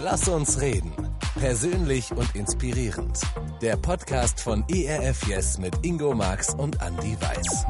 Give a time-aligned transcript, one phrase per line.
[0.00, 0.92] Lass uns reden.
[1.38, 3.20] Persönlich und inspirierend.
[3.60, 7.66] Der Podcast von ERF Yes mit Ingo Marx und Andy Weiß.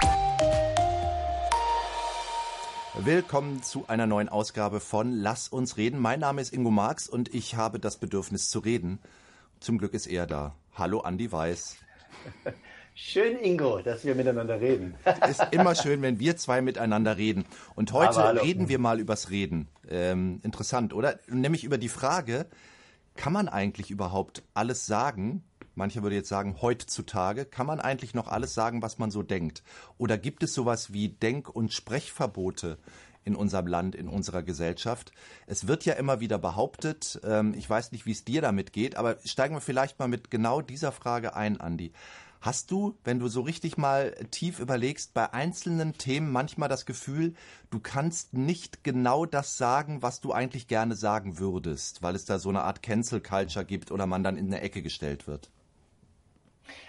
[2.95, 5.99] Willkommen zu einer neuen Ausgabe von Lass uns reden.
[6.01, 8.99] Mein Name ist Ingo Marx und ich habe das Bedürfnis zu reden.
[9.61, 10.55] Zum Glück ist er da.
[10.75, 11.77] Hallo Andy Weiß.
[13.01, 14.97] Schön, Ingo, dass wir miteinander reden.
[15.31, 17.45] ist immer schön, wenn wir zwei miteinander reden.
[17.77, 19.69] Und heute reden wir mal übers Reden.
[19.89, 21.21] Ähm, interessant, oder?
[21.29, 22.47] Nämlich über die Frage,
[23.15, 25.45] kann man eigentlich überhaupt alles sagen?
[25.77, 29.63] Mancher würde jetzt sagen, heutzutage, kann man eigentlich noch alles sagen, was man so denkt?
[29.97, 32.79] Oder gibt es sowas wie Denk- und Sprechverbote
[33.25, 35.13] in unserem Land, in unserer Gesellschaft?
[35.47, 38.97] Es wird ja immer wieder behauptet, ähm, ich weiß nicht, wie es dir damit geht,
[38.97, 41.93] aber steigen wir vielleicht mal mit genau dieser Frage ein, Andi.
[42.41, 47.35] Hast du, wenn du so richtig mal tief überlegst, bei einzelnen Themen manchmal das Gefühl,
[47.71, 52.39] du kannst nicht genau das sagen, was du eigentlich gerne sagen würdest, weil es da
[52.39, 55.51] so eine Art Cancel Culture gibt oder man dann in eine Ecke gestellt wird?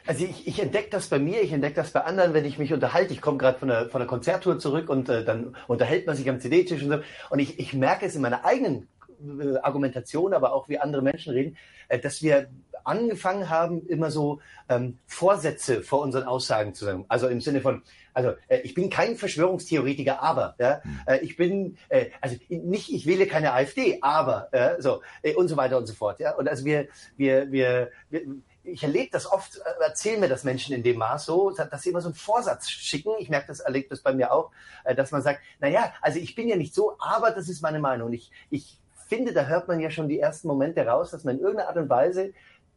[0.06, 2.74] Also ich, ich entdecke das bei mir, ich entdecke das bei anderen, wenn ich mich
[2.74, 3.14] unterhalte.
[3.14, 6.30] Ich komme gerade von der, von der Konzerttour zurück und äh, dann unterhält man sich
[6.30, 7.00] am CD-Tisch und so.
[7.30, 8.88] Und ich, ich merke es in meiner eigenen
[9.20, 12.50] äh, Argumentation, aber auch wie andere Menschen reden, äh, dass wir
[12.90, 17.06] angefangen haben, immer so ähm, Vorsätze vor unseren Aussagen zu sagen.
[17.08, 21.00] Also im Sinne von, also äh, ich bin kein Verschwörungstheoretiker, aber ja, hm.
[21.06, 25.48] äh, ich bin, äh, also nicht, ich wähle keine AfD, aber äh, so äh, und
[25.48, 26.20] so weiter und so fort.
[26.20, 28.22] Ja, und also wir, wir, wir, wir
[28.64, 31.90] ich erlebe das oft, äh, erzählen mir das Menschen in dem Maß so, dass sie
[31.90, 33.12] immer so einen Vorsatz schicken.
[33.20, 34.52] Ich merke das, erlebe das bei mir auch,
[34.84, 37.62] äh, dass man sagt, na ja, also ich bin ja nicht so, aber das ist
[37.62, 38.12] meine Meinung.
[38.14, 41.42] Ich, ich finde, da hört man ja schon die ersten Momente raus, dass man in
[41.42, 42.34] irgendeiner Art und Weise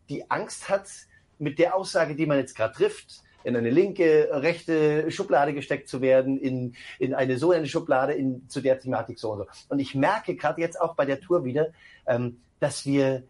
[0.08, 0.89] die Angst hat,
[1.39, 6.00] mit der Aussage, die man jetzt gerade trifft, in eine linke, rechte Schublade gesteckt zu
[6.00, 9.47] werden, in, in eine so eine Schublade, in, zu der Thematik so und so.
[9.69, 11.69] Und ich merke gerade jetzt auch bei der Tour wieder,
[12.06, 13.25] ähm, dass wir,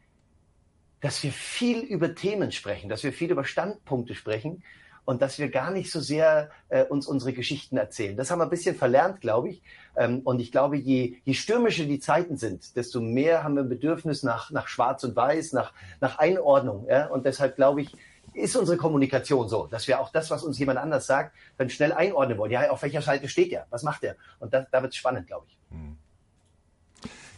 [1.00, 4.62] dass wir viel über Themen sprechen, dass wir viel über Standpunkte sprechen
[5.04, 8.16] und dass wir gar nicht so sehr äh, uns unsere Geschichten erzählen.
[8.16, 9.62] Das haben wir ein bisschen verlernt, glaube ich.
[9.96, 13.68] Ähm, und ich glaube, je, je stürmischer die Zeiten sind, desto mehr haben wir ein
[13.68, 16.86] Bedürfnis nach, nach Schwarz und Weiß, nach, nach Einordnung.
[16.88, 17.06] Ja?
[17.06, 17.96] Und deshalb glaube ich,
[18.34, 21.92] ist unsere Kommunikation so, dass wir auch das, was uns jemand anders sagt, dann schnell
[21.92, 22.50] einordnen wollen.
[22.50, 23.66] Ja, auf welcher Seite steht er?
[23.70, 24.16] Was macht er?
[24.38, 25.56] Und das, da wird es spannend, glaube ich.
[25.70, 25.98] Hm.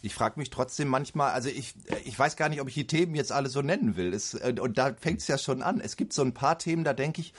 [0.05, 3.15] Ich frage mich trotzdem manchmal, also ich, ich weiß gar nicht, ob ich die Themen
[3.15, 4.13] jetzt alle so nennen will.
[4.13, 5.81] Es, äh, und da fängt es ja schon an.
[5.81, 7.33] Es gibt so ein paar Themen, da denke ich,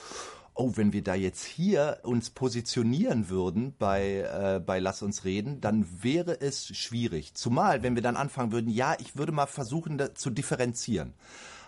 [0.54, 5.60] oh, wenn wir da jetzt hier uns positionieren würden bei, äh, bei Lass uns reden,
[5.60, 7.34] dann wäre es schwierig.
[7.34, 11.14] Zumal, wenn wir dann anfangen würden, ja, ich würde mal versuchen da, zu differenzieren.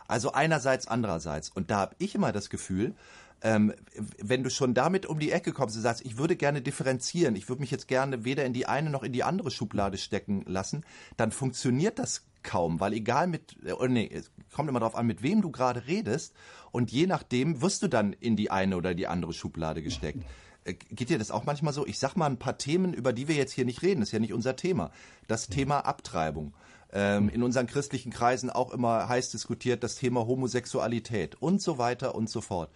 [0.09, 1.49] Also einerseits, andererseits.
[1.49, 2.97] Und da habe ich immer das Gefühl,
[3.43, 3.73] ähm,
[4.19, 7.49] wenn du schon damit um die Ecke kommst und sagst, ich würde gerne differenzieren, ich
[7.49, 10.85] würde mich jetzt gerne weder in die eine noch in die andere Schublade stecken lassen,
[11.17, 15.23] dann funktioniert das kaum, weil egal mit, oh nee, es kommt immer darauf an, mit
[15.23, 16.35] wem du gerade redest
[16.71, 20.25] und je nachdem wirst du dann in die eine oder die andere Schublade gesteckt.
[20.65, 21.87] Äh, geht dir das auch manchmal so?
[21.87, 24.13] Ich sag mal ein paar Themen, über die wir jetzt hier nicht reden, das ist
[24.13, 24.91] ja nicht unser Thema.
[25.27, 26.55] Das Thema Abtreibung
[26.93, 32.15] ähm, in unseren christlichen Kreisen auch immer heiß diskutiert, das Thema Homosexualität und so weiter
[32.15, 32.71] und so fort.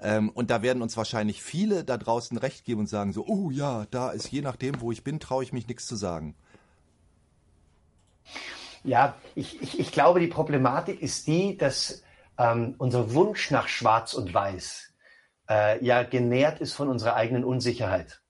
[0.00, 3.50] Ähm, und da werden uns wahrscheinlich viele da draußen recht geben und sagen so, oh
[3.50, 6.34] ja, da ist je nachdem, wo ich bin, traue ich mich nichts zu sagen.
[8.82, 12.02] Ja, ich, ich, ich glaube, die Problematik ist die, dass
[12.38, 14.94] ähm, unser Wunsch nach Schwarz und Weiß
[15.50, 18.22] äh, ja genährt ist von unserer eigenen Unsicherheit.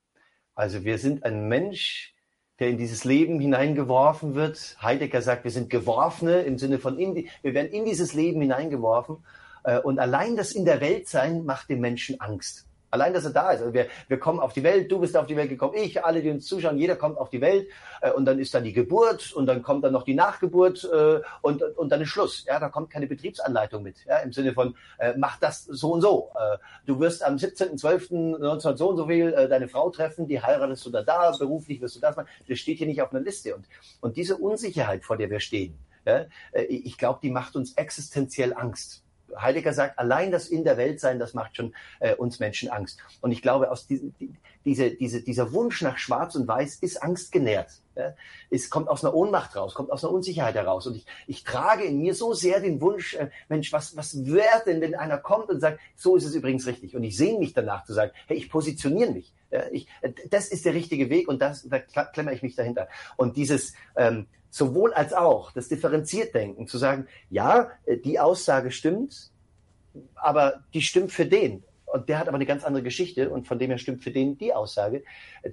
[0.56, 2.14] Also wir sind ein Mensch,
[2.60, 4.76] der in dieses Leben hineingeworfen wird.
[4.82, 8.40] Heidegger sagt, wir sind Geworfene im Sinne von, in die, wir werden in dieses Leben
[8.40, 9.16] hineingeworfen.
[9.64, 12.66] Äh, und allein das in der Welt sein macht dem Menschen Angst.
[12.90, 13.60] Allein, dass er da ist.
[13.60, 16.22] Also wir, wir kommen auf die Welt, du bist auf die Welt gekommen, ich, alle,
[16.22, 17.68] die uns zuschauen, jeder kommt auf die Welt
[18.00, 21.20] äh, und dann ist dann die Geburt und dann kommt dann noch die Nachgeburt äh,
[21.42, 22.44] und, und dann ist Schluss.
[22.46, 26.00] Ja, da kommt keine Betriebsanleitung mit, ja, im Sinne von äh, mach das so und
[26.00, 26.30] so.
[26.34, 30.84] Äh, du wirst am 17.12.19 so und so viel äh, deine Frau treffen, die heiratest
[30.86, 32.28] du da da, beruflich wirst du das machen.
[32.48, 33.54] Das steht hier nicht auf einer Liste.
[33.54, 33.66] Und,
[34.00, 38.54] und diese Unsicherheit, vor der wir stehen, ja, äh, ich glaube, die macht uns existenziell
[38.54, 39.04] Angst.
[39.38, 43.00] Heidegger sagt, allein das in der Welt sein, das macht schon äh, uns Menschen Angst.
[43.20, 44.32] Und ich glaube, aus diesem, die,
[44.64, 47.70] diese, diese, dieser Wunsch nach Schwarz und Weiß ist Angst genährt.
[47.96, 48.14] Ja?
[48.50, 50.86] Es kommt aus einer Ohnmacht raus, kommt aus einer Unsicherheit heraus.
[50.86, 54.62] Und ich, ich trage in mir so sehr den Wunsch, äh, Mensch, was, was wäre
[54.66, 56.94] denn, wenn einer kommt und sagt, so ist es übrigens richtig.
[56.94, 59.32] Und ich sehne mich danach zu sagen, hey, ich positioniere mich.
[59.50, 59.64] Ja?
[59.72, 62.88] Ich, äh, das ist der richtige Weg und das, da klemme ich mich dahinter.
[63.16, 68.70] Und dieses ähm, sowohl als auch, das differenziert denken, zu sagen, ja, äh, die Aussage
[68.70, 69.30] stimmt,
[70.14, 71.64] aber die stimmt für den.
[71.92, 74.38] und der hat aber eine ganz andere Geschichte und von dem her stimmt für den
[74.38, 75.02] die Aussage.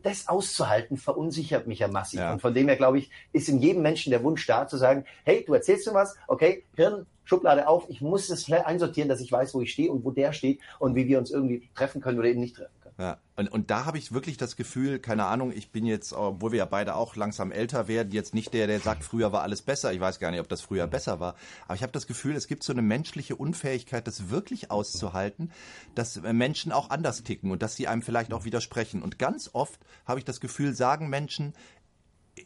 [0.04, 2.20] Das auszuhalten verunsichert mich ja massiv.
[2.20, 2.34] Ja.
[2.34, 5.06] Und von dem her, glaube ich, ist in jedem Menschen der Wunsch da, zu sagen,
[5.24, 9.20] hey, du erzählst mir was, okay, Hirn, Schublade auf, ich muss es schnell einsortieren, dass
[9.20, 12.02] ich weiß, wo ich stehe und wo der steht und wie wir uns irgendwie treffen
[12.02, 12.72] können oder eben nicht treffen.
[13.00, 16.52] Ja, und, und da habe ich wirklich das Gefühl, keine Ahnung, ich bin jetzt, obwohl
[16.52, 19.62] wir ja beide auch langsam älter werden, jetzt nicht der, der sagt, früher war alles
[19.62, 19.94] besser.
[19.94, 21.36] Ich weiß gar nicht, ob das früher besser war.
[21.66, 25.52] Aber ich habe das Gefühl, es gibt so eine menschliche Unfähigkeit, das wirklich auszuhalten,
[25.94, 29.04] dass Menschen auch anders ticken und dass sie einem vielleicht auch widersprechen.
[29.04, 31.54] Und ganz oft habe ich das Gefühl, sagen Menschen,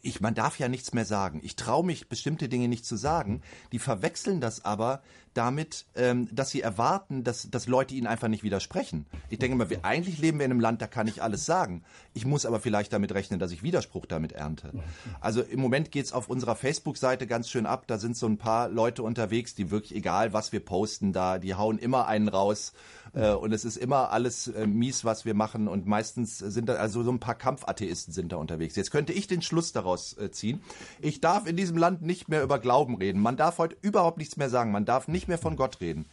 [0.02, 1.40] ich, man darf ja nichts mehr sagen.
[1.42, 3.42] Ich traue mich, bestimmte Dinge nicht zu sagen.
[3.72, 5.02] Die verwechseln das aber
[5.34, 9.06] damit, ähm, dass sie erwarten, dass, dass Leute ihnen einfach nicht widersprechen.
[9.30, 11.82] Ich denke mal, wir, eigentlich leben wir in einem Land, da kann ich alles sagen.
[12.12, 14.72] Ich muss aber vielleicht damit rechnen, dass ich Widerspruch damit ernte.
[15.20, 17.86] Also im Moment geht's auf unserer Facebook-Seite ganz schön ab.
[17.86, 21.54] Da sind so ein paar Leute unterwegs, die wirklich, egal was wir posten, da, die
[21.54, 22.72] hauen immer einen raus
[23.14, 25.68] äh, und es ist immer alles äh, mies, was wir machen.
[25.68, 28.76] Und meistens sind da, also so ein paar Kampfatheisten sind da unterwegs.
[28.76, 30.62] Jetzt könnte ich den Schluss daraus äh, ziehen.
[31.00, 33.20] Ich darf in diesem Land nicht mehr über Glauben reden.
[33.20, 34.72] Man darf heute überhaupt nichts mehr sagen.
[34.72, 36.06] Man darf nicht mehr von Gott reden.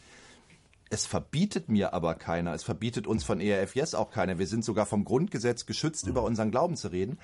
[0.90, 2.52] Es verbietet mir aber keiner.
[2.52, 4.38] Es verbietet uns von ERF Yes auch keiner.
[4.38, 7.18] Wir sind sogar vom Grundgesetz geschützt, über unseren Glauben zu reden.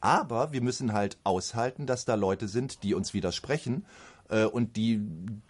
[0.00, 3.84] Aber wir müssen halt aushalten, dass da Leute sind, die uns widersprechen
[4.28, 5.00] äh, und die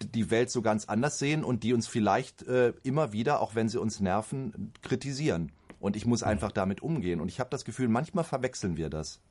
[0.01, 3.69] die Welt so ganz anders sehen und die uns vielleicht äh, immer wieder, auch wenn
[3.69, 5.51] sie uns nerven, kritisieren.
[5.79, 7.21] Und ich muss einfach damit umgehen.
[7.21, 9.21] Und ich habe das Gefühl, manchmal verwechseln wir das.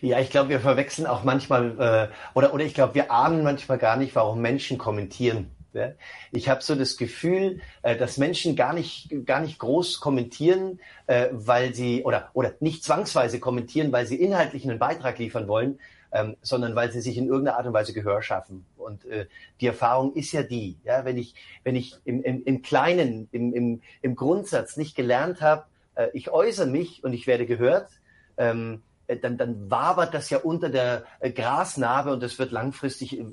[0.00, 3.78] Ja, ich glaube, wir verwechseln auch manchmal, äh, oder, oder ich glaube, wir ahnen manchmal
[3.78, 5.50] gar nicht, warum Menschen kommentieren.
[5.72, 5.92] Ja?
[6.30, 11.28] Ich habe so das Gefühl, äh, dass Menschen gar nicht, gar nicht groß kommentieren, äh,
[11.32, 15.78] weil sie, oder, oder nicht zwangsweise kommentieren, weil sie inhaltlich einen Beitrag liefern wollen,
[16.12, 18.64] ähm, sondern weil sie sich in irgendeiner Art und Weise Gehör schaffen.
[18.76, 19.26] Und äh,
[19.60, 21.34] die Erfahrung ist ja die, ja, wenn ich,
[21.64, 25.64] wenn ich im, im, im Kleinen, im, im, im Grundsatz nicht gelernt habe,
[25.94, 27.90] äh, ich äußere mich und ich werde gehört,
[28.36, 33.18] ähm, äh, dann, dann wabert das ja unter der äh, Grasnarbe und das wird langfristig
[33.18, 33.26] äh,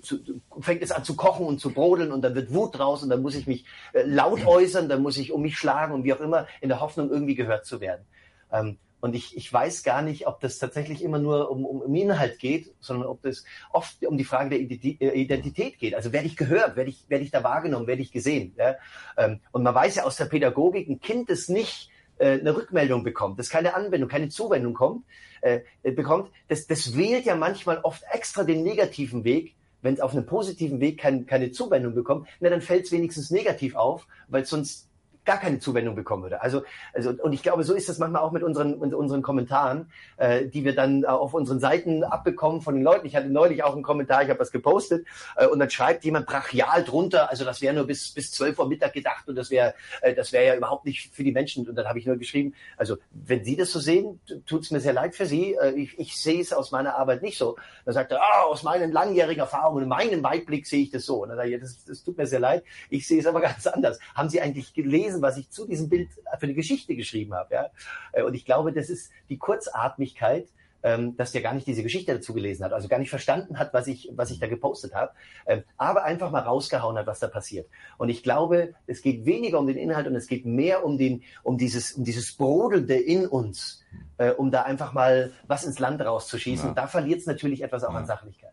[0.00, 0.18] zu,
[0.60, 3.20] fängt es an zu kochen und zu brodeln und dann wird Wut draus und dann
[3.20, 6.46] muss ich mich laut äußern, dann muss ich um mich schlagen und wie auch immer
[6.62, 8.06] in der Hoffnung irgendwie gehört zu werden.
[8.50, 11.94] Ähm, und ich, ich weiß gar nicht, ob das tatsächlich immer nur um, um, um
[11.94, 15.96] Inhalt geht, sondern ob das oft um die Frage der äh, Identität geht.
[15.96, 18.54] Also werde ich gehört, werde ich, werde ich da wahrgenommen, werde ich gesehen.
[18.56, 18.76] Ja?
[19.18, 23.02] Ähm, und man weiß ja aus der Pädagogik, ein Kind, das nicht äh, eine Rückmeldung
[23.02, 25.04] bekommt, das keine Anwendung, keine Zuwendung kommt,
[25.40, 30.12] äh, bekommt, das, das wählt ja manchmal oft extra den negativen Weg, wenn es auf
[30.12, 34.44] einem positiven Weg kein, keine Zuwendung bekommt, na, dann fällt es wenigstens negativ auf, weil
[34.44, 34.91] sonst
[35.24, 36.42] gar keine Zuwendung bekommen würde.
[36.42, 39.90] Also, also und ich glaube, so ist das manchmal auch mit unseren, mit unseren Kommentaren,
[40.16, 43.06] äh, die wir dann äh, auf unseren Seiten abbekommen von den Leuten.
[43.06, 46.26] Ich hatte neulich auch einen Kommentar, ich habe was gepostet äh, und dann schreibt jemand
[46.26, 49.74] brachial drunter, also das wäre nur bis bis 12 Uhr Mittag gedacht und das wäre
[50.00, 51.68] äh, das wäre ja überhaupt nicht für die Menschen.
[51.68, 54.80] Und dann habe ich nur geschrieben, also wenn Sie das so sehen, tut es mir
[54.80, 55.54] sehr leid für Sie.
[55.54, 57.56] Äh, ich, ich sehe es aus meiner Arbeit nicht so.
[57.84, 61.22] Dann sagt er, ah, aus meinen langjährigen Erfahrungen, in meinem Weitblick sehe ich das so.
[61.22, 62.64] Und dann sage ich, das, das tut mir sehr leid.
[62.90, 63.98] Ich sehe es aber ganz anders.
[64.14, 65.11] Haben Sie eigentlich gelesen?
[65.12, 67.54] Lesen, was ich zu diesem Bild für eine Geschichte geschrieben habe.
[67.54, 67.70] Ja?
[68.12, 70.48] Äh, und ich glaube, das ist die Kurzatmigkeit,
[70.84, 73.72] ähm, dass der gar nicht diese Geschichte dazu gelesen hat, also gar nicht verstanden hat,
[73.72, 75.12] was ich, was ich da gepostet habe,
[75.46, 77.68] ähm, aber einfach mal rausgehauen hat, was da passiert.
[77.98, 81.22] Und ich glaube, es geht weniger um den Inhalt und es geht mehr um den,
[81.44, 83.84] um dieses, um dieses Brodelnde in uns,
[84.18, 86.70] äh, um da einfach mal was ins Land rauszuschießen.
[86.70, 86.74] Ja.
[86.74, 87.98] Da verliert es natürlich etwas auch ja.
[87.98, 88.52] an Sachlichkeit.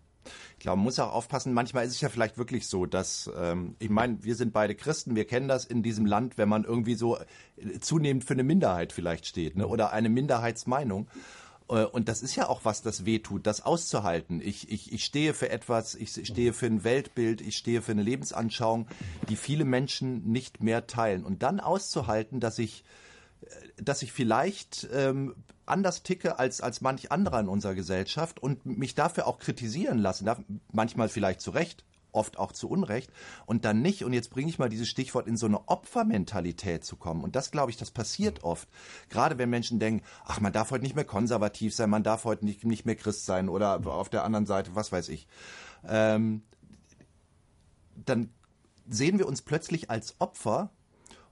[0.53, 3.75] Ich glaube, man muss auch aufpassen, manchmal ist es ja vielleicht wirklich so, dass, ähm,
[3.79, 6.95] ich meine, wir sind beide Christen, wir kennen das in diesem Land, wenn man irgendwie
[6.95, 9.67] so äh, zunehmend für eine Minderheit vielleicht steht, ne?
[9.67, 11.07] oder eine Minderheitsmeinung.
[11.69, 14.41] Äh, und das ist ja auch was, das wehtut, das auszuhalten.
[14.41, 18.03] Ich, ich, ich stehe für etwas, ich stehe für ein Weltbild, ich stehe für eine
[18.03, 18.87] Lebensanschauung,
[19.29, 21.23] die viele Menschen nicht mehr teilen.
[21.23, 22.83] Und dann auszuhalten, dass ich
[23.81, 25.35] dass ich vielleicht ähm,
[25.69, 30.25] anders ticke als, als manch anderer in unserer Gesellschaft und mich dafür auch kritisieren lassen
[30.25, 33.11] darf, manchmal vielleicht zu Recht, oft auch zu Unrecht
[33.45, 36.95] und dann nicht, und jetzt bringe ich mal dieses Stichwort, in so eine Opfermentalität zu
[36.95, 37.23] kommen.
[37.23, 38.67] Und das, glaube ich, das passiert oft.
[39.09, 42.45] Gerade wenn Menschen denken, ach, man darf heute nicht mehr konservativ sein, man darf heute
[42.45, 45.27] nicht, nicht mehr Christ sein oder auf der anderen Seite, was weiß ich.
[45.87, 46.43] Ähm,
[47.95, 48.31] dann
[48.87, 50.71] sehen wir uns plötzlich als Opfer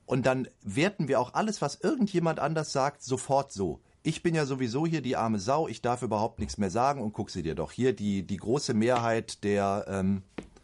[0.06, 3.82] und dann werten wir auch alles, was irgendjemand anders sagt, sofort so.
[4.08, 7.12] Ich bin ja sowieso hier die arme Sau, ich darf überhaupt nichts mehr sagen und
[7.12, 10.22] guck sie dir doch hier, die, die große Mehrheit der, ähm,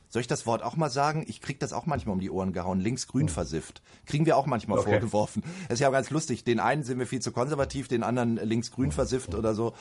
[0.08, 1.26] soll ich das Wort auch mal sagen?
[1.28, 2.80] Ich krieg das auch manchmal um die Ohren gehauen.
[2.80, 3.82] Links-grün versifft.
[4.06, 4.92] Kriegen wir auch manchmal okay.
[4.92, 5.44] vorgeworfen.
[5.68, 6.46] Das ist ja ganz lustig.
[6.46, 9.74] Den einen sind wir viel zu konservativ, den anderen links-grün versifft oder so.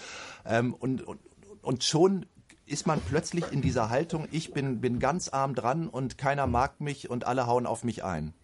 [0.45, 1.21] Ähm, und, und,
[1.63, 2.27] und schon
[2.67, 6.81] ist man plötzlich in dieser Haltung, ich bin, bin ganz arm dran und keiner mag
[6.81, 8.35] mich und alle hauen auf mich ein.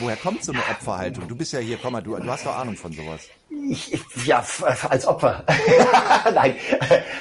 [0.00, 1.28] Woher kommt so eine Opferhaltung?
[1.28, 3.28] Du bist ja hier, komm mal, du, du hast doch Ahnung von sowas.
[4.24, 4.44] Ja,
[4.88, 5.44] als Opfer.
[6.34, 6.56] Nein,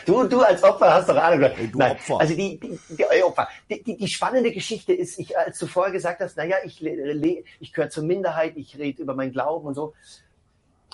[0.06, 1.50] du, du als Opfer hast doch Ahnung.
[1.72, 1.92] Du Nein.
[1.94, 2.20] Opfer.
[2.20, 3.48] Also die, die, die, Opfer.
[3.70, 7.74] Die, die, die spannende Geschichte ist, ich, als du vorher gesagt hast, naja, ich, ich
[7.74, 9.94] gehöre zur Minderheit, ich rede über meinen Glauben und so.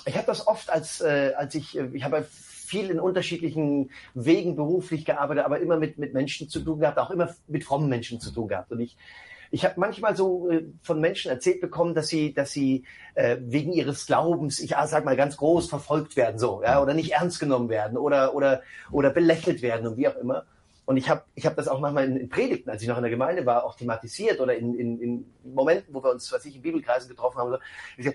[0.04, 2.26] Ich habe das oft als, äh, als ich, äh, ich habe
[2.72, 7.10] viel in unterschiedlichen Wegen beruflich gearbeitet, aber immer mit, mit Menschen zu tun gehabt, auch
[7.10, 8.72] immer mit frommen Menschen zu tun gehabt.
[8.72, 8.96] Und ich,
[9.52, 13.72] ich habe manchmal so äh, von Menschen erzählt bekommen, dass sie, dass sie äh, wegen
[13.72, 17.68] ihres Glaubens, ich sag mal ganz groß, verfolgt werden, so, ja, oder nicht ernst genommen
[17.68, 20.46] werden oder oder oder belächelt werden und wie auch immer.
[20.86, 23.02] Und ich habe ich hab das auch manchmal in, in Predigten, als ich noch in
[23.02, 26.56] der Gemeinde war, auch thematisiert oder in, in, in Momenten, wo wir uns, was ich,
[26.56, 27.58] in Bibelkreisen getroffen haben.
[27.98, 28.10] So.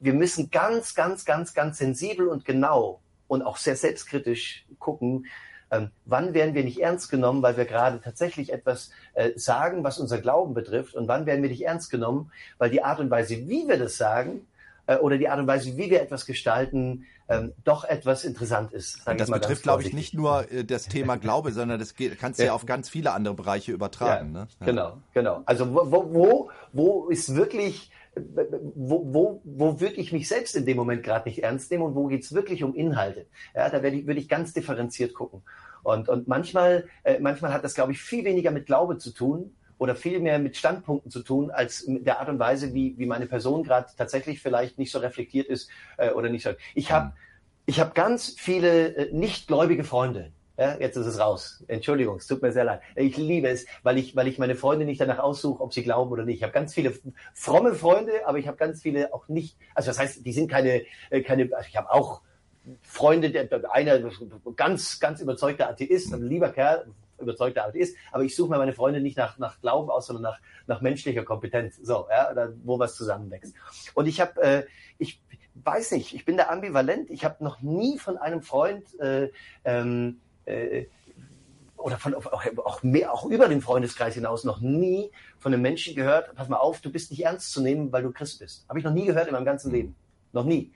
[0.00, 5.26] Wir müssen ganz, ganz, ganz, ganz sensibel und genau und auch sehr selbstkritisch gucken,
[5.70, 9.98] ähm, wann werden wir nicht ernst genommen, weil wir gerade tatsächlich etwas äh, sagen, was
[9.98, 13.48] unser Glauben betrifft, und wann werden wir nicht ernst genommen, weil die Art und Weise,
[13.48, 14.46] wie wir das sagen,
[14.86, 19.00] äh, oder die Art und Weise, wie wir etwas gestalten, ähm, doch etwas interessant ist.
[19.06, 22.44] das betrifft, glaube ich, nicht nur äh, das Thema Glaube, sondern das geht, kannst du
[22.44, 22.48] ja.
[22.48, 22.54] Ja.
[22.54, 24.34] auf ganz viele andere Bereiche übertragen.
[24.34, 24.48] Ja, ne?
[24.60, 24.66] Ja.
[24.66, 25.42] Genau, genau.
[25.46, 30.66] Also wo, wo, wo, wo ist wirklich, wo, wo, wo würde ich mich selbst in
[30.66, 33.26] dem Moment gerade nicht ernst nehmen und wo geht's wirklich um Inhalte?
[33.54, 35.42] Ja, da werde ich, würde ich ganz differenziert gucken.
[35.82, 39.54] Und, und manchmal, äh, manchmal hat das, glaube ich, viel weniger mit Glaube zu tun
[39.78, 43.06] oder viel mehr mit Standpunkten zu tun, als mit der Art und Weise, wie, wie
[43.06, 45.68] meine Person gerade tatsächlich vielleicht nicht so reflektiert ist
[45.98, 46.50] äh, oder nicht so.
[46.74, 47.12] Ich habe
[47.66, 50.32] ich hab ganz viele äh, nichtgläubige Freunde.
[50.56, 51.64] Ja, jetzt ist es raus.
[51.66, 52.80] Entschuldigung, es tut mir sehr leid.
[52.94, 56.12] Ich liebe es, weil ich, weil ich meine Freunde nicht danach aussuche, ob sie glauben
[56.12, 56.36] oder nicht.
[56.36, 56.94] Ich habe ganz viele
[57.34, 59.56] fromme Freunde, aber ich habe ganz viele auch nicht.
[59.74, 61.50] Also das heißt, die sind keine, äh, keine.
[61.54, 62.22] Also ich habe auch
[62.82, 63.98] Freunde, der, einer
[64.54, 66.86] ganz, ganz überzeugter Atheist, ein lieber Kerl,
[67.18, 70.40] überzeugter Atheist, aber ich suche mir meine Freunde nicht nach, nach Glauben aus, sondern nach,
[70.66, 73.54] nach menschlicher Kompetenz, so, ja, oder wo was zusammenwächst.
[73.94, 74.64] Und ich habe, äh,
[74.98, 75.20] ich
[75.54, 77.10] weiß nicht, ich bin da ambivalent.
[77.10, 79.30] Ich habe noch nie von einem Freund äh,
[79.64, 80.86] ähm, äh,
[81.76, 85.94] oder von auch, auch mehr, auch über den Freundeskreis hinaus noch nie von einem Menschen
[85.94, 88.64] gehört, pass mal auf, du bist nicht ernst zu nehmen, weil du Christ bist.
[88.68, 89.94] Habe ich noch nie gehört in meinem ganzen Leben.
[90.32, 90.72] Noch nie.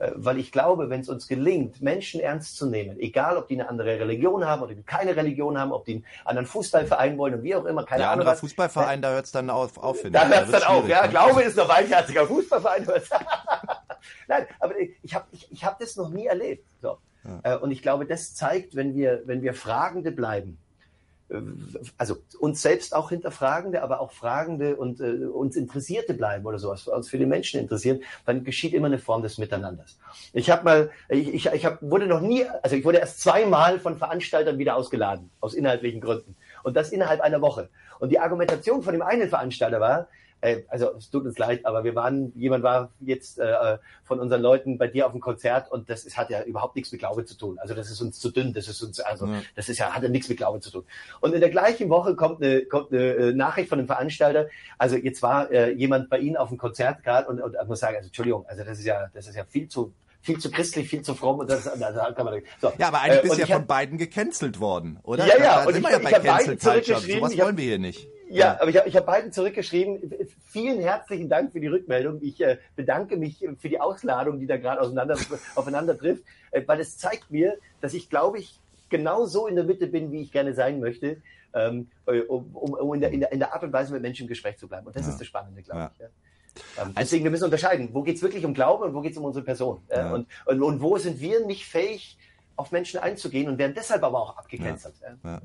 [0.00, 3.54] Äh, Weil ich glaube, wenn es uns gelingt, Menschen ernst zu nehmen, egal ob die
[3.54, 7.34] eine andere Religion haben oder die keine Religion haben, ob die einen anderen Fußballverein wollen
[7.34, 8.20] und wie auch immer, keine Ahnung.
[8.20, 11.02] andere was, Fußballverein, da hört es dann auf, auf da hört es dann auf, ja.
[11.02, 11.10] ne?
[11.10, 12.86] Glaube ist noch weinherziger Fußballverein.
[14.28, 16.66] Nein, aber ich habe ich, ich hab das noch nie erlebt.
[16.80, 16.96] So.
[17.42, 20.58] Äh, Und ich glaube, das zeigt, wenn wir, wenn wir Fragende bleiben,
[21.28, 21.40] äh,
[21.98, 26.88] also uns selbst auch hinterfragende, aber auch Fragende und äh, uns Interessierte bleiben oder sowas,
[26.88, 29.98] uns für die Menschen interessieren, dann geschieht immer eine Form des Miteinanders.
[30.32, 33.78] Ich habe mal, ich, ich, ich hab, wurde noch nie, also ich wurde erst zweimal
[33.78, 36.36] von Veranstaltern wieder ausgeladen, aus inhaltlichen Gründen.
[36.62, 37.68] Und das innerhalb einer Woche.
[38.00, 40.08] Und die Argumentation von dem einen Veranstalter war,
[40.40, 44.42] äh, also es tut uns leid, aber wir waren, jemand war jetzt äh, von unseren
[44.42, 47.24] Leuten bei dir auf dem Konzert und das ist, hat ja überhaupt nichts mit Glaube
[47.24, 47.58] zu tun.
[47.58, 49.42] Also das ist uns zu dünn, das ist uns, also Ja.
[49.54, 50.84] das ist ja, hat ja nichts mit Glaube zu tun.
[51.20, 54.96] Und in der gleichen Woche kommt eine, kommt eine äh, Nachricht von dem Veranstalter, also
[54.96, 57.96] jetzt war äh, jemand bei Ihnen auf dem Konzert gerade und, und ich muss sagen,
[57.96, 61.02] also Entschuldigung, also das ist ja, das ist ja viel zu viel zu christlich, viel
[61.02, 62.72] zu fromm und das, da kann man so.
[62.78, 65.26] Ja, aber eigentlich Äh, bist und du ja ich hab- von beiden gecancelt worden, oder?
[65.26, 67.40] Ja, Da- ja, Da und sind ich- ja ich bei hab beiden zurückgeschrieben, Sowas ich
[67.40, 68.08] hab- wollen wir hier nicht.
[68.32, 70.12] Ja, aber ich habe ich hab beiden zurückgeschrieben.
[70.50, 72.20] Vielen herzlichen Dank für die Rückmeldung.
[72.22, 75.16] Ich äh, bedanke mich für die Ausladung, die da gerade auseinander,
[75.56, 76.22] aufeinander trifft,
[76.52, 80.12] äh, weil es zeigt mir, dass ich, glaube ich, genau so in der Mitte bin,
[80.12, 81.16] wie ich gerne sein möchte,
[81.54, 84.02] ähm, äh, um, um, um in, der, in, der, in der Art und Weise mit
[84.02, 84.86] Menschen im Gespräch zu bleiben.
[84.86, 85.12] Und das Ja.
[85.12, 85.90] ist das Spannende, glaube Ja.
[85.98, 86.04] ich.
[86.80, 89.18] Ähm, deswegen, wir müssen unterscheiden, wo geht es wirklich um Glaube und wo geht es
[89.18, 89.82] um unsere Person.
[89.88, 90.12] Äh, Ja.
[90.12, 92.18] und, und, und wo sind wir nicht fähig,
[92.56, 94.94] auf Menschen einzugehen und werden deshalb aber auch abgecancelt.
[95.24, 95.40] Ja.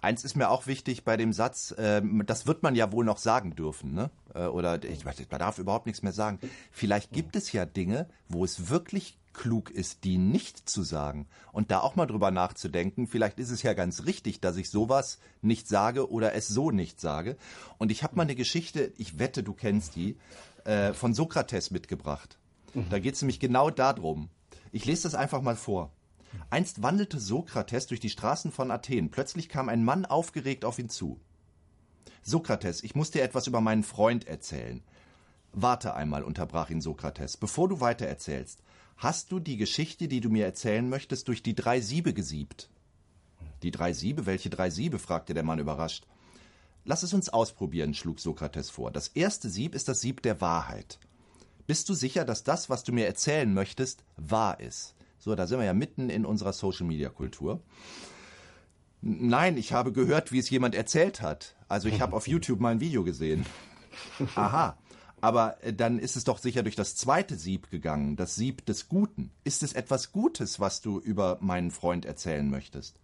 [0.00, 3.18] Eins ist mir auch wichtig bei dem Satz, ähm, das wird man ja wohl noch
[3.18, 4.10] sagen dürfen, ne?
[4.34, 6.38] Äh, Oder ich, man darf überhaupt nichts mehr sagen.
[6.70, 11.28] Vielleicht gibt es ja Dinge, wo es wirklich klug ist, die nicht zu sagen.
[11.52, 15.18] Und da auch mal drüber nachzudenken, vielleicht ist es ja ganz richtig, dass ich sowas
[15.42, 17.36] nicht sage oder es so nicht sage.
[17.78, 20.16] Und ich habe mal eine Geschichte, ich wette, du kennst die,
[20.64, 22.38] äh, von Sokrates mitgebracht.
[22.90, 24.28] Da geht es nämlich genau darum.
[24.72, 25.92] Ich lese das einfach mal vor.
[26.50, 29.10] Einst wandelte Sokrates durch die Straßen von Athen.
[29.10, 31.20] Plötzlich kam ein Mann aufgeregt auf ihn zu.
[32.22, 34.82] Sokrates, ich muss dir etwas über meinen Freund erzählen.
[35.52, 38.62] Warte einmal, unterbrach ihn Sokrates, bevor du weiter erzählst.
[38.96, 42.70] Hast du die Geschichte, die du mir erzählen möchtest, durch die drei Siebe gesiebt?
[43.62, 44.24] Die drei Siebe?
[44.24, 44.98] Welche drei Siebe?
[44.98, 46.06] fragte der Mann überrascht.
[46.84, 48.90] Lass es uns ausprobieren, schlug Sokrates vor.
[48.90, 50.98] Das erste Sieb ist das Sieb der Wahrheit.
[51.66, 54.94] Bist du sicher, dass das, was du mir erzählen möchtest, wahr ist?
[55.18, 57.60] So, da sind wir ja mitten in unserer Social-Media-Kultur.
[59.02, 61.56] Nein, ich habe gehört, wie es jemand erzählt hat.
[61.68, 63.44] Also ich habe auf YouTube mal ein Video gesehen.
[64.36, 64.78] Aha.
[65.20, 68.88] Aber äh, dann ist es doch sicher durch das zweite Sieb gegangen, das Sieb des
[68.88, 69.30] Guten.
[69.44, 72.96] Ist es etwas Gutes, was du über meinen Freund erzählen möchtest?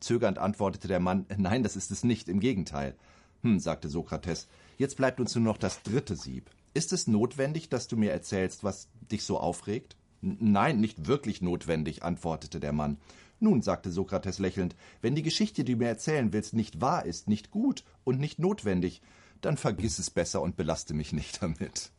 [0.00, 2.94] Zögernd antwortete der Mann, nein, das ist es nicht, im Gegenteil.
[3.42, 4.48] Hm, sagte Sokrates,
[4.78, 6.50] jetzt bleibt uns nur noch das dritte Sieb.
[6.74, 9.96] Ist es notwendig, dass du mir erzählst, was dich so aufregt?
[10.20, 12.98] Nein, nicht wirklich notwendig, antwortete der Mann.
[13.40, 17.28] Nun, sagte Sokrates lächelnd, wenn die Geschichte, die du mir erzählen willst, nicht wahr ist,
[17.28, 19.00] nicht gut und nicht notwendig,
[19.40, 21.90] dann vergiss es besser und belaste mich nicht damit.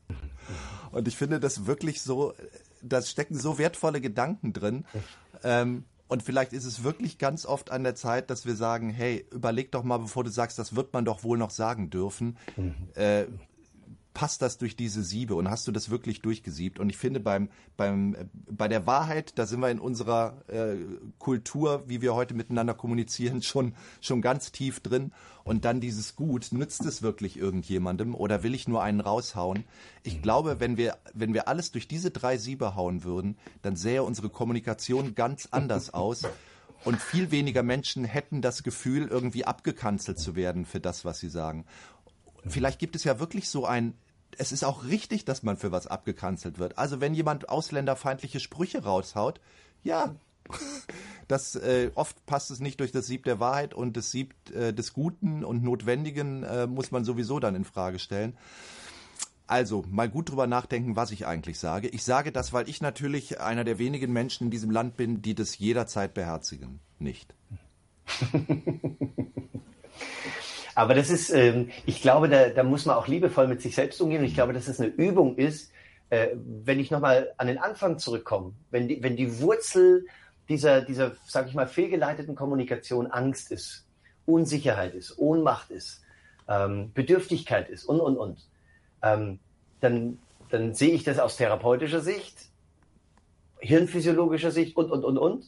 [0.92, 2.34] Und ich finde das wirklich so,
[2.82, 4.86] da stecken so wertvolle Gedanken drin.
[5.44, 9.28] Ähm, und vielleicht ist es wirklich ganz oft an der Zeit, dass wir sagen, hey,
[9.32, 12.36] überleg doch mal, bevor du sagst, das wird man doch wohl noch sagen dürfen.
[12.58, 12.76] Mhm.
[12.96, 13.26] Äh,
[14.20, 16.78] passt das durch diese Siebe und hast du das wirklich durchgesiebt?
[16.78, 17.48] Und ich finde beim,
[17.78, 18.18] beim,
[18.52, 20.76] bei der Wahrheit, da sind wir in unserer äh,
[21.20, 25.14] Kultur, wie wir heute miteinander kommunizieren, schon, schon ganz tief drin.
[25.46, 29.64] Und dann dieses Gut, nützt es wirklich irgendjemandem oder will ich nur einen raushauen?
[30.04, 34.04] Ich glaube, wenn wir, wenn wir alles durch diese drei Siebe hauen würden, dann sähe
[34.04, 36.24] unsere Kommunikation ganz anders aus.
[36.84, 41.30] Und viel weniger Menschen hätten das Gefühl, irgendwie abgekanzelt zu werden für das, was sie
[41.30, 41.64] sagen
[42.48, 43.94] vielleicht gibt es ja wirklich so ein,
[44.38, 46.78] es ist auch richtig, dass man für was abgekanzelt wird.
[46.78, 49.40] Also wenn jemand ausländerfeindliche Sprüche raushaut,
[49.84, 50.16] ja,
[51.28, 54.74] das äh, oft passt es nicht durch das Sieb der Wahrheit und das Sieb äh,
[54.74, 58.38] des Guten und Notwendigen äh, muss man sowieso dann in Frage stellen.
[59.48, 61.88] Also mal gut drüber nachdenken, was ich eigentlich sage.
[61.88, 65.34] Ich sage das, weil ich natürlich einer der wenigen Menschen in diesem Land bin, die
[65.34, 66.80] das jederzeit beherzigen.
[67.00, 67.34] Nicht.
[70.80, 74.00] Aber das ist, ähm, ich glaube, da, da muss man auch liebevoll mit sich selbst
[74.00, 74.22] umgehen.
[74.22, 75.74] Und ich glaube, dass es eine Übung ist,
[76.10, 80.06] äh, wenn ich nochmal an den Anfang zurückkomme, wenn die, wenn die Wurzel
[80.48, 83.88] dieser, dieser, sag ich mal, fehlgeleiteten Kommunikation Angst ist,
[84.26, 86.02] Unsicherheit ist, Ohnmacht ist,
[86.48, 88.48] ähm, Bedürftigkeit ist und, und, und,
[89.04, 89.40] ähm,
[89.82, 90.18] dann,
[90.50, 92.38] dann sehe ich das aus therapeutischer Sicht,
[93.60, 95.44] hirnphysiologischer Sicht und, und, und, und.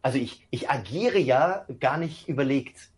[0.00, 2.88] Also ich, ich agiere ja gar nicht überlegt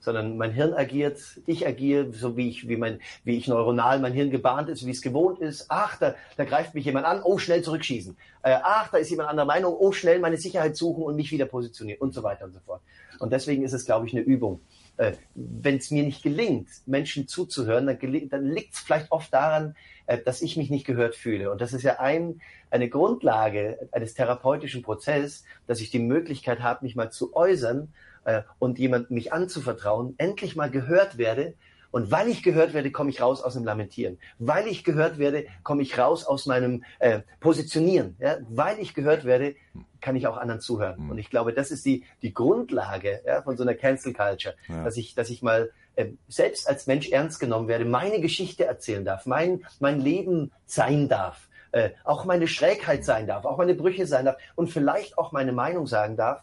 [0.00, 4.12] sondern mein Hirn agiert, ich agiere, so wie ich, wie mein, wie ich neuronal mein
[4.12, 5.66] Hirn gebahnt ist, wie es gewohnt ist.
[5.68, 8.16] Ach, da, da greift mich jemand an, oh, schnell zurückschießen.
[8.42, 11.46] Äh, ach, da ist jemand anderer Meinung, oh, schnell meine Sicherheit suchen und mich wieder
[11.46, 12.80] positionieren und so weiter und so fort.
[13.18, 14.62] Und deswegen ist es, glaube ich, eine Übung.
[14.96, 17.98] Äh, Wenn es mir nicht gelingt, Menschen zuzuhören, dann,
[18.30, 21.50] dann liegt es vielleicht oft daran, äh, dass ich mich nicht gehört fühle.
[21.50, 26.86] Und das ist ja ein, eine Grundlage eines therapeutischen Prozesses, dass ich die Möglichkeit habe,
[26.86, 27.92] mich mal zu äußern
[28.24, 31.54] äh, und jemandem mich anzuvertrauen, endlich mal gehört werde.
[31.92, 34.18] Und weil ich gehört werde, komme ich raus aus dem Lamentieren.
[34.38, 38.16] Weil ich gehört werde, komme ich raus aus meinem äh, Positionieren.
[38.20, 38.36] Ja?
[38.48, 39.56] Weil ich gehört werde,
[40.00, 41.04] kann ich auch anderen zuhören.
[41.04, 41.10] Mhm.
[41.10, 44.84] Und ich glaube, das ist die, die Grundlage ja, von so einer Cancel Culture, ja.
[44.84, 49.04] dass, ich, dass ich mal äh, selbst als Mensch ernst genommen werde, meine Geschichte erzählen
[49.04, 51.48] darf, mein, mein Leben sein darf.
[51.72, 55.52] Äh, auch meine Schrägheit sein darf, auch meine Brüche sein darf und vielleicht auch meine
[55.52, 56.42] Meinung sagen darf,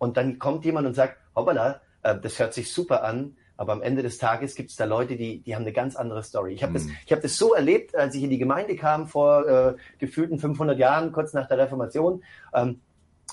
[0.00, 3.82] und dann kommt jemand und sagt, hoppala, äh, das hört sich super an, aber am
[3.82, 6.54] Ende des Tages gibt es da Leute, die, die haben eine ganz andere Story.
[6.54, 6.96] Ich habe das, hm.
[7.04, 10.78] ich hab das so erlebt, als ich in die Gemeinde kam vor äh, gefühlten 500
[10.78, 12.24] Jahren, kurz nach der Reformation.
[12.54, 12.80] Ähm,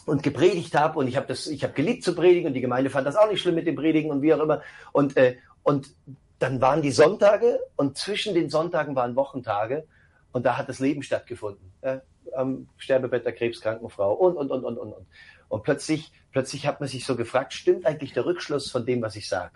[0.06, 2.90] und gepredigt habe und ich habe das, ich habe geliebt zu predigen und die Gemeinde
[2.90, 4.62] fand das auch nicht schlimm mit dem Predigen und wie auch immer
[4.94, 5.94] und äh, und
[6.40, 9.86] dann waren die Sonntage und zwischen den Sonntagen waren Wochentage
[10.32, 11.74] und da hat das Leben stattgefunden.
[11.82, 11.98] Äh,
[12.36, 15.08] am Sterbebett der krebskranken Frau und und und und und und
[15.50, 19.16] und plötzlich, plötzlich hat man sich so gefragt, stimmt eigentlich der Rückschluss von dem, was
[19.16, 19.54] ich sage?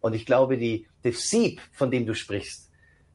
[0.00, 2.70] Und ich glaube, die, das Sieb, von dem du sprichst,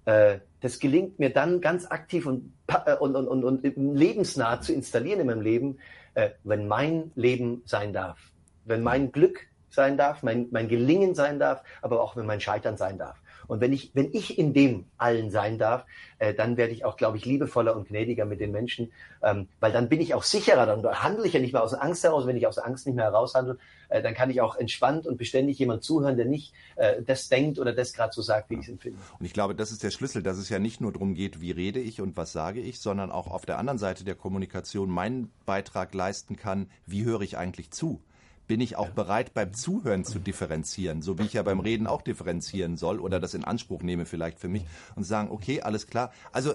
[0.06, 4.74] äh, das gelingt mir dann ganz aktiv und, äh, und, und, und, und lebensnah zu
[4.74, 5.80] installieren in meinem Leben,
[6.14, 8.20] äh, wenn mein Leben sein darf.
[8.66, 12.78] Wenn mein Glück sein darf, mein, mein Gelingen sein darf, aber auch wenn mein Scheitern
[12.78, 13.18] sein darf.
[13.48, 15.86] Und wenn ich, wenn ich in dem allen sein darf,
[16.20, 19.72] äh, dann werde ich auch, glaube ich, liebevoller und gnädiger mit den Menschen, ähm, weil
[19.72, 22.28] dann bin ich auch sicherer, dann handle ich ja nicht mehr aus Angst heraus.
[22.28, 23.58] Wenn ich aus Angst nicht mehr heraushandle,
[23.90, 27.60] äh, dann kann ich auch entspannt und beständig jemand zuhören, der nicht äh, das denkt
[27.60, 29.00] oder das gerade so sagt, wie ich es empfinde.
[29.20, 31.52] Und ich glaube, das ist der Schlüssel, dass es ja nicht nur darum geht, wie
[31.52, 35.32] rede ich und was sage ich, sondern auch auf der anderen Seite der Kommunikation meinen
[35.46, 38.02] Beitrag leisten kann, wie höre ich eigentlich zu
[38.48, 42.02] bin ich auch bereit, beim Zuhören zu differenzieren, so wie ich ja beim Reden auch
[42.02, 46.12] differenzieren soll oder das in Anspruch nehme vielleicht für mich und sagen, okay, alles klar.
[46.32, 46.54] Also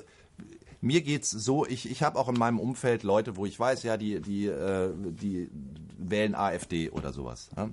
[0.80, 3.96] mir geht's so, ich, ich habe auch in meinem Umfeld Leute, wo ich weiß, ja,
[3.96, 5.50] die, die, äh, die
[5.98, 7.50] wählen AfD oder sowas.
[7.56, 7.68] Ja?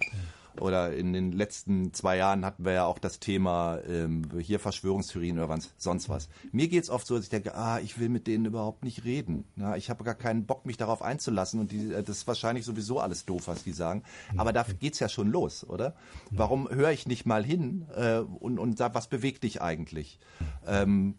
[0.62, 5.40] Oder in den letzten zwei Jahren hatten wir ja auch das Thema ähm, hier Verschwörungstheorien
[5.40, 6.30] oder sonst was.
[6.52, 9.46] Mir geht's oft so, dass ich denke, ah, ich will mit denen überhaupt nicht reden.
[9.56, 12.66] Ja, ich habe gar keinen Bock, mich darauf einzulassen und die, äh, das ist wahrscheinlich
[12.66, 14.04] sowieso alles doof, was die sagen.
[14.36, 15.96] Aber da geht's ja schon los, oder?
[16.32, 20.20] Warum höre ich nicht mal hin äh, und, und sag, was bewegt dich eigentlich?
[20.66, 21.16] Ähm,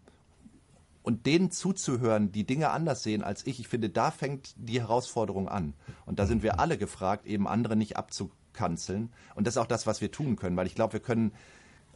[1.09, 5.47] und denen zuzuhören, die Dinge anders sehen als ich, ich finde, da fängt die Herausforderung
[5.47, 5.73] an.
[6.05, 7.97] Und da sind wir alle gefragt, eben andere nicht
[8.59, 9.09] abzukanzeln.
[9.35, 11.31] Und das ist auch das, was wir tun können, weil ich glaube, wir können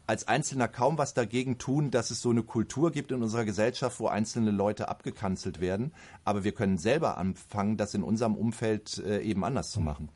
[0.05, 3.99] als Einzelner kaum was dagegen tun, dass es so eine Kultur gibt in unserer Gesellschaft,
[4.01, 5.93] wo einzelne Leute abgekanzelt werden.
[6.25, 10.09] Aber wir können selber anfangen, das in unserem Umfeld äh, eben anders zu machen.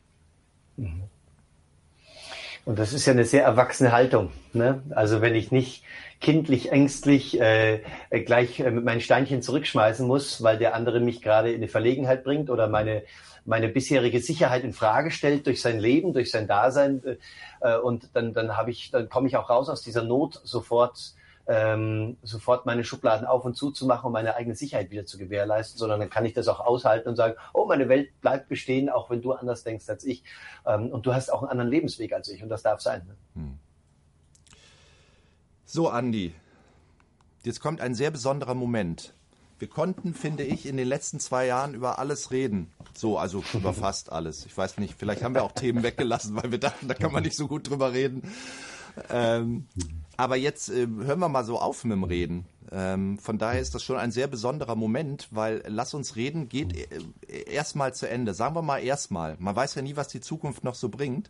[2.68, 4.30] Und das ist ja eine sehr erwachsene Haltung.
[4.52, 4.84] Ne?
[4.90, 5.86] Also wenn ich nicht
[6.20, 7.80] kindlich, ängstlich äh,
[8.26, 12.50] gleich äh, meinen Steinchen zurückschmeißen muss, weil der andere mich gerade in eine Verlegenheit bringt
[12.50, 13.04] oder meine
[13.46, 17.02] meine bisherige Sicherheit in Frage stellt durch sein Leben, durch sein Dasein
[17.62, 21.14] äh, und dann dann habe ich dann komme ich auch raus aus dieser Not sofort
[21.48, 25.18] ähm, sofort meine Schubladen auf und zu zu machen, um meine eigene Sicherheit wieder zu
[25.18, 28.90] gewährleisten, sondern dann kann ich das auch aushalten und sagen, oh, meine Welt bleibt bestehen,
[28.90, 30.24] auch wenn du anders denkst als ich.
[30.66, 33.04] Ähm, und du hast auch einen anderen Lebensweg als ich und das darf sein.
[33.08, 33.16] Ne?
[33.36, 33.60] Hm.
[35.66, 36.34] So, Andi,
[37.44, 39.14] jetzt kommt ein sehr besonderer Moment.
[39.60, 42.72] Wir konnten, finde ich, in den letzten zwei Jahren über alles reden.
[42.94, 44.46] So, also über fast alles.
[44.46, 47.24] Ich weiß nicht, vielleicht haben wir auch Themen weggelassen, weil wir dachten, da kann man
[47.24, 48.30] nicht so gut drüber reden.
[49.10, 49.68] Ähm,
[50.18, 52.46] aber jetzt äh, hören wir mal so auf mit dem Reden.
[52.72, 56.76] Ähm, von daher ist das schon ein sehr besonderer Moment, weil Lass uns reden geht
[56.76, 58.34] äh, erstmal zu Ende.
[58.34, 59.36] Sagen wir mal erstmal.
[59.40, 61.30] Man weiß ja nie, was die Zukunft noch so bringt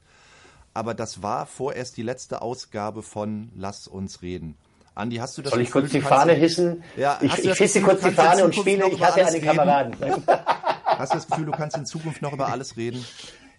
[0.77, 4.55] aber das war vorerst die letzte Ausgabe von Lass uns reden.
[4.93, 6.83] Andi, hast du das Soll ich kurz die Fahne hissen?
[6.95, 9.95] Ja, ich ich hisse kurz die Fahne und spiele, ich hatte einen Kameraden.
[10.85, 13.03] Hast du das Gefühl, du kannst in Zukunft noch über alles reden?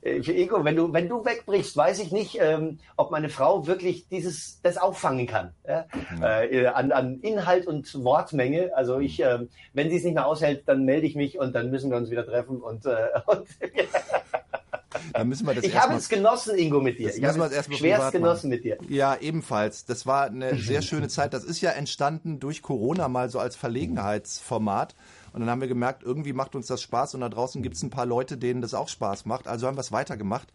[0.02, 4.08] Äh, Ego, wenn du, wenn du wegbrichst, weiß ich nicht, ähm, ob meine Frau wirklich
[4.08, 5.52] dieses, das auffangen kann.
[5.66, 5.86] Ja?
[6.16, 6.22] Mhm.
[6.22, 8.70] Äh, an, an Inhalt und Wortmenge.
[8.74, 9.40] Also ich, äh,
[9.72, 12.10] wenn sie es nicht mehr aushält, dann melde ich mich und dann müssen wir uns
[12.10, 13.46] wieder treffen und, äh, und
[15.12, 17.14] dann müssen wir das Ich habe es genossen, Ingo, mit dir.
[17.14, 18.78] ich habe es schwerst genossen mit dir.
[18.88, 19.84] Ja, ebenfalls.
[19.84, 21.34] Das war eine sehr schöne Zeit.
[21.34, 24.94] Das ist ja entstanden durch Corona mal so als Verlegenheitsformat.
[25.32, 27.82] Und dann haben wir gemerkt, irgendwie macht uns das Spaß und da draußen gibt es
[27.82, 29.48] ein paar Leute, denen das auch Spaß macht.
[29.48, 30.52] Also haben wir es weitergemacht.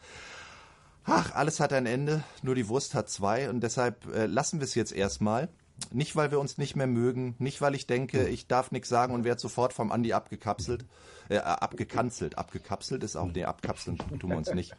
[1.05, 4.65] Ach, alles hat ein Ende, nur die Wurst hat zwei und deshalb äh, lassen wir
[4.65, 5.49] es jetzt erstmal.
[5.91, 9.13] Nicht, weil wir uns nicht mehr mögen, nicht, weil ich denke, ich darf nichts sagen
[9.13, 10.85] und werde sofort vom Andi abgekapselt,
[11.29, 12.37] äh, abgekanzelt.
[12.37, 14.75] Abgekapselt ist auch, nee, abkapseln tun wir uns nicht.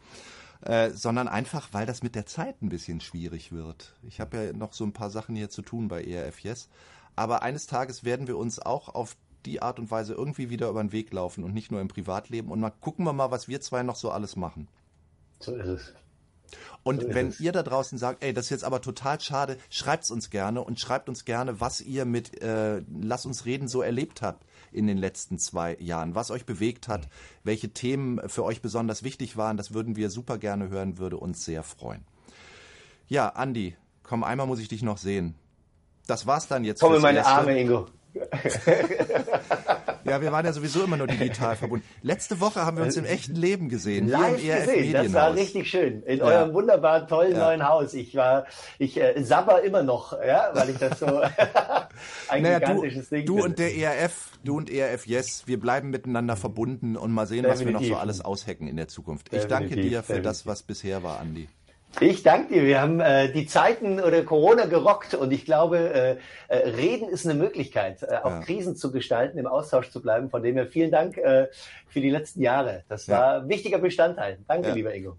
[0.61, 3.93] Äh, sondern einfach, weil das mit der Zeit ein bisschen schwierig wird.
[4.03, 6.69] Ich habe ja noch so ein paar Sachen hier zu tun bei ERF Yes.
[7.15, 10.83] Aber eines Tages werden wir uns auch auf die Art und Weise irgendwie wieder über
[10.83, 12.51] den Weg laufen und nicht nur im Privatleben.
[12.51, 14.67] Und mal gucken wir mal, was wir zwei noch so alles machen.
[15.39, 15.93] So ist es.
[16.83, 17.39] Und so wenn es.
[17.39, 20.79] ihr da draußen sagt, ey, das ist jetzt aber total schade, schreibt's uns gerne und
[20.79, 24.97] schreibt uns gerne, was ihr mit äh, Lass uns reden so erlebt habt in den
[24.97, 27.07] letzten zwei Jahren, was euch bewegt hat,
[27.43, 29.57] welche Themen für euch besonders wichtig waren.
[29.57, 32.05] Das würden wir super gerne hören, würde uns sehr freuen.
[33.07, 35.35] Ja, Andi, komm, einmal muss ich dich noch sehen.
[36.07, 36.81] Das war's dann jetzt.
[36.81, 37.33] Komm in meine Erste.
[37.33, 37.87] Arme, Ingo.
[40.05, 41.83] Ja, wir waren ja sowieso immer nur digital verbunden.
[42.03, 44.07] Letzte Woche haben wir uns im echten Leben gesehen.
[44.07, 44.93] Live im gesehen.
[44.93, 46.03] Das war richtig schön.
[46.03, 46.25] In ja.
[46.25, 47.39] eurem wunderbaren, tollen ja.
[47.39, 47.95] neuen Haus.
[47.95, 48.45] Ich war,
[48.77, 51.07] ich äh, sabber immer noch, ja, weil ich das so
[52.29, 53.45] ein naja, gigantisches du, Ding Du bin.
[53.45, 57.73] und der ERF, du und ERF Yes, wir bleiben miteinander verbunden und mal sehen, Definitiv.
[57.73, 59.29] was wir noch so alles aushacken in der Zukunft.
[59.33, 59.69] Ich Definitiv.
[59.69, 60.23] danke dir für Definitiv.
[60.23, 61.47] das, was bisher war, Andi.
[62.01, 62.63] Ich danke dir.
[62.63, 66.17] Wir haben äh, die Zeiten oder Corona gerockt und ich glaube, äh,
[66.49, 68.39] äh, Reden ist eine Möglichkeit, äh, auch ja.
[68.41, 70.29] Krisen zu gestalten, im Austausch zu bleiben.
[70.29, 71.47] Von dem her vielen Dank äh,
[71.87, 72.83] für die letzten Jahre.
[72.89, 74.39] Das war ein wichtiger Bestandteil.
[74.47, 74.73] Danke, ja.
[74.73, 75.17] lieber Ingo.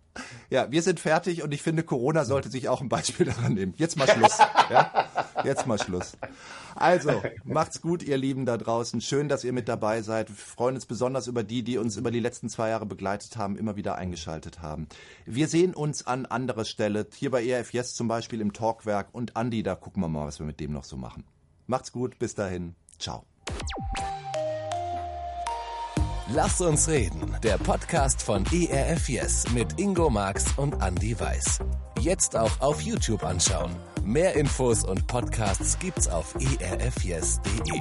[0.50, 3.74] Ja, wir sind fertig und ich finde, Corona sollte sich auch ein Beispiel daran nehmen.
[3.76, 4.38] Jetzt mal Schluss.
[4.70, 5.06] ja?
[5.44, 6.16] Jetzt mal Schluss.
[6.74, 9.00] Also, macht's gut, ihr Lieben da draußen.
[9.00, 10.28] Schön, dass ihr mit dabei seid.
[10.28, 13.56] Wir freuen uns besonders über die, die uns über die letzten zwei Jahre begleitet haben,
[13.56, 14.86] immer wieder eingeschaltet haben.
[15.24, 19.36] Wir sehen uns an anderer Stelle, hier bei ERF Yes zum Beispiel im Talkwerk und
[19.36, 21.24] Andi, da gucken wir mal, was wir mit dem noch so machen.
[21.66, 22.74] Macht's gut, bis dahin.
[22.98, 23.24] Ciao.
[26.28, 27.36] Lass uns reden.
[27.44, 31.60] Der Podcast von ERF Yes mit Ingo Marx und Andy Weiß.
[32.00, 33.70] Jetzt auch auf YouTube anschauen.
[34.04, 37.80] Mehr Infos und Podcasts gibt's auf erfyes.de.